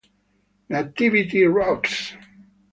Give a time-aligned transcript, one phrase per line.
[0.67, 2.15] Nativity Rocks!